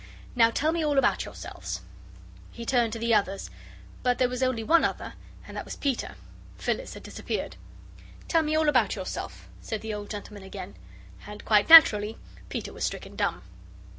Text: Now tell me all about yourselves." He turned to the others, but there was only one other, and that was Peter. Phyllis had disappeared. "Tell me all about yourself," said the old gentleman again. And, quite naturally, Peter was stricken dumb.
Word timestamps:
Now 0.35 0.49
tell 0.49 0.71
me 0.71 0.83
all 0.83 0.97
about 0.97 1.25
yourselves." 1.25 1.81
He 2.49 2.65
turned 2.65 2.91
to 2.93 2.97
the 2.97 3.13
others, 3.13 3.51
but 4.01 4.17
there 4.17 4.29
was 4.29 4.41
only 4.41 4.63
one 4.63 4.83
other, 4.83 5.13
and 5.45 5.55
that 5.55 5.63
was 5.63 5.75
Peter. 5.75 6.15
Phyllis 6.57 6.95
had 6.95 7.03
disappeared. 7.03 7.55
"Tell 8.27 8.41
me 8.41 8.55
all 8.55 8.67
about 8.67 8.95
yourself," 8.95 9.47
said 9.61 9.81
the 9.81 9.93
old 9.93 10.09
gentleman 10.09 10.41
again. 10.41 10.73
And, 11.27 11.45
quite 11.45 11.69
naturally, 11.69 12.17
Peter 12.49 12.73
was 12.73 12.83
stricken 12.83 13.15
dumb. 13.15 13.43